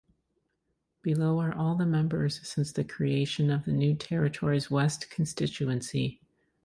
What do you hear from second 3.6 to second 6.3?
the New Territories West constituency.